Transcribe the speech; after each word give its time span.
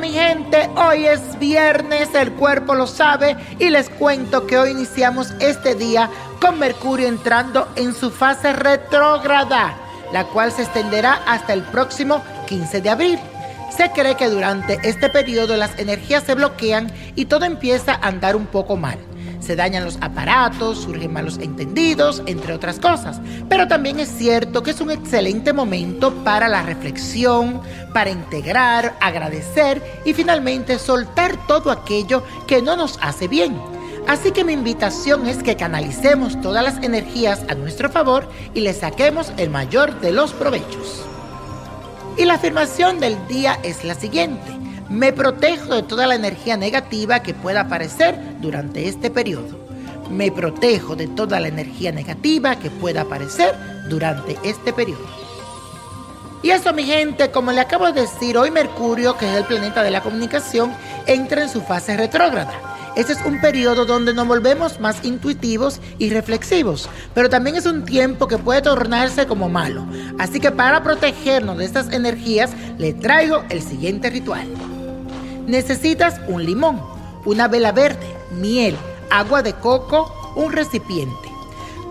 Mi 0.00 0.12
gente, 0.12 0.70
hoy 0.76 1.06
es 1.06 1.38
viernes, 1.38 2.14
el 2.14 2.32
cuerpo 2.32 2.74
lo 2.74 2.86
sabe 2.86 3.36
y 3.58 3.68
les 3.68 3.90
cuento 3.90 4.46
que 4.46 4.58
hoy 4.58 4.70
iniciamos 4.70 5.32
este 5.40 5.74
día 5.74 6.08
con 6.40 6.58
Mercurio 6.58 7.06
entrando 7.06 7.68
en 7.76 7.94
su 7.94 8.10
fase 8.10 8.54
retrógrada, 8.54 9.76
la 10.10 10.24
cual 10.24 10.52
se 10.52 10.62
extenderá 10.62 11.20
hasta 11.26 11.52
el 11.52 11.62
próximo 11.64 12.22
15 12.48 12.80
de 12.80 12.88
abril. 12.88 13.18
Se 13.76 13.90
cree 13.90 14.16
que 14.16 14.30
durante 14.30 14.78
este 14.88 15.10
periodo 15.10 15.56
las 15.56 15.78
energías 15.78 16.24
se 16.24 16.34
bloquean 16.34 16.90
y 17.14 17.26
todo 17.26 17.44
empieza 17.44 17.92
a 17.92 18.08
andar 18.08 18.36
un 18.36 18.46
poco 18.46 18.76
mal. 18.76 18.98
Se 19.50 19.56
dañan 19.56 19.84
los 19.84 19.98
aparatos, 20.00 20.82
surgen 20.82 21.12
malos 21.12 21.38
entendidos, 21.38 22.22
entre 22.26 22.52
otras 22.54 22.78
cosas. 22.78 23.20
Pero 23.48 23.66
también 23.66 23.98
es 23.98 24.08
cierto 24.08 24.62
que 24.62 24.70
es 24.70 24.80
un 24.80 24.92
excelente 24.92 25.52
momento 25.52 26.14
para 26.22 26.46
la 26.46 26.62
reflexión, 26.62 27.60
para 27.92 28.10
integrar, 28.10 28.96
agradecer 29.00 29.82
y 30.04 30.12
finalmente 30.12 30.78
soltar 30.78 31.48
todo 31.48 31.72
aquello 31.72 32.22
que 32.46 32.62
no 32.62 32.76
nos 32.76 32.96
hace 33.02 33.26
bien. 33.26 33.60
Así 34.06 34.30
que 34.30 34.44
mi 34.44 34.52
invitación 34.52 35.26
es 35.26 35.42
que 35.42 35.56
canalicemos 35.56 36.40
todas 36.40 36.62
las 36.62 36.80
energías 36.84 37.42
a 37.48 37.56
nuestro 37.56 37.90
favor 37.90 38.30
y 38.54 38.60
le 38.60 38.72
saquemos 38.72 39.32
el 39.36 39.50
mayor 39.50 40.00
de 40.00 40.12
los 40.12 40.32
provechos. 40.32 41.04
Y 42.16 42.24
la 42.24 42.34
afirmación 42.34 43.00
del 43.00 43.16
día 43.26 43.58
es 43.64 43.82
la 43.82 43.96
siguiente. 43.96 44.60
Me 44.90 45.12
protejo 45.12 45.76
de 45.76 45.84
toda 45.84 46.08
la 46.08 46.16
energía 46.16 46.56
negativa 46.56 47.22
que 47.22 47.32
pueda 47.32 47.60
aparecer 47.60 48.18
durante 48.40 48.88
este 48.88 49.08
periodo. 49.08 49.56
Me 50.10 50.32
protejo 50.32 50.96
de 50.96 51.06
toda 51.06 51.38
la 51.38 51.46
energía 51.46 51.92
negativa 51.92 52.56
que 52.56 52.70
pueda 52.70 53.02
aparecer 53.02 53.54
durante 53.88 54.36
este 54.42 54.72
periodo. 54.72 55.06
Y 56.42 56.50
eso, 56.50 56.72
mi 56.72 56.82
gente, 56.82 57.30
como 57.30 57.52
le 57.52 57.60
acabo 57.60 57.92
de 57.92 58.00
decir, 58.00 58.36
hoy 58.36 58.50
Mercurio, 58.50 59.16
que 59.16 59.30
es 59.30 59.36
el 59.36 59.44
planeta 59.44 59.84
de 59.84 59.92
la 59.92 60.00
comunicación, 60.00 60.72
entra 61.06 61.42
en 61.42 61.50
su 61.50 61.60
fase 61.60 61.96
retrógrada. 61.96 62.52
Este 62.96 63.12
es 63.12 63.20
un 63.24 63.40
periodo 63.40 63.84
donde 63.84 64.12
nos 64.12 64.26
volvemos 64.26 64.80
más 64.80 65.04
intuitivos 65.04 65.80
y 65.98 66.10
reflexivos, 66.10 66.88
pero 67.14 67.28
también 67.28 67.54
es 67.54 67.66
un 67.66 67.84
tiempo 67.84 68.26
que 68.26 68.38
puede 68.38 68.62
tornarse 68.62 69.28
como 69.28 69.48
malo. 69.48 69.86
Así 70.18 70.40
que 70.40 70.50
para 70.50 70.82
protegernos 70.82 71.58
de 71.58 71.64
estas 71.64 71.92
energías, 71.92 72.50
le 72.76 72.92
traigo 72.92 73.44
el 73.50 73.62
siguiente 73.62 74.10
ritual. 74.10 74.48
Necesitas 75.50 76.20
un 76.28 76.46
limón, 76.46 76.80
una 77.24 77.48
vela 77.48 77.72
verde, 77.72 78.06
miel, 78.30 78.76
agua 79.10 79.42
de 79.42 79.52
coco, 79.52 80.14
un 80.36 80.52
recipiente. 80.52 81.28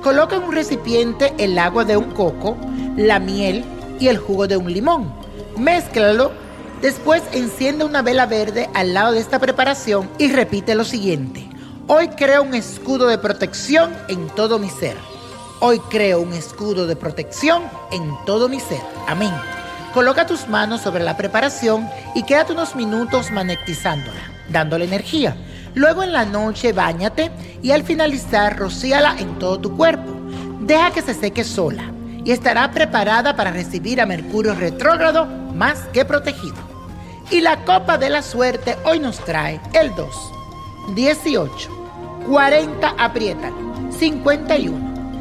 Coloca 0.01 0.37
en 0.37 0.43
un 0.43 0.53
recipiente 0.53 1.33
el 1.37 1.59
agua 1.59 1.83
de 1.83 1.97
un 1.97 2.11
coco, 2.11 2.55
la 2.95 3.19
miel 3.19 3.65
y 3.99 4.07
el 4.07 4.17
jugo 4.17 4.47
de 4.47 4.55
un 4.55 4.71
limón. 4.71 5.13
Mézclalo. 5.57 6.31
Después 6.81 7.21
enciende 7.33 7.83
una 7.83 8.01
vela 8.01 8.27
verde 8.27 8.69
al 8.73 8.93
lado 8.93 9.11
de 9.11 9.19
esta 9.19 9.39
preparación 9.39 10.09
y 10.17 10.31
repite 10.31 10.73
lo 10.73 10.85
siguiente. 10.85 11.45
Hoy 11.87 12.07
creo 12.07 12.43
un 12.43 12.55
escudo 12.55 13.07
de 13.07 13.17
protección 13.17 13.91
en 14.07 14.27
todo 14.29 14.57
mi 14.57 14.69
ser. 14.69 14.95
Hoy 15.59 15.79
creo 15.89 16.21
un 16.21 16.31
escudo 16.31 16.87
de 16.87 16.95
protección 16.95 17.63
en 17.91 18.15
todo 18.25 18.47
mi 18.47 18.61
ser. 18.61 18.79
Amén. 19.05 19.33
Coloca 19.93 20.27
tus 20.27 20.47
manos 20.47 20.81
sobre 20.81 21.03
la 21.03 21.17
preparación 21.17 21.89
y 22.13 22.23
quédate 22.23 22.53
unos 22.53 22.75
minutos 22.75 23.31
magnetizándola, 23.31 24.21
dándole 24.49 24.85
energía. 24.85 25.35
Luego 25.73 26.03
en 26.03 26.13
la 26.13 26.25
noche 26.25 26.73
bañate 26.73 27.31
y 27.63 27.71
al 27.71 27.83
finalizar 27.83 28.57
rocíala 28.57 29.15
en 29.17 29.39
todo 29.39 29.59
tu 29.59 29.75
cuerpo. 29.75 30.11
Deja 30.61 30.91
que 30.91 31.01
se 31.01 31.15
seque 31.15 31.43
sola 31.43 31.91
y 32.23 32.31
estará 32.31 32.69
preparada 32.69 33.35
para 33.35 33.51
recibir 33.51 33.99
a 33.99 34.05
Mercurio 34.05 34.53
retrógrado 34.53 35.25
más 35.25 35.79
que 35.91 36.05
protegido. 36.05 36.57
Y 37.31 37.41
la 37.41 37.63
copa 37.65 37.97
de 37.97 38.11
la 38.11 38.21
suerte 38.21 38.77
hoy 38.85 38.99
nos 38.99 39.17
trae 39.19 39.59
el 39.73 39.95
2, 39.95 40.31
18, 40.95 41.69
40 42.27 42.89
aprietan, 42.97 43.91
51, 43.91 44.88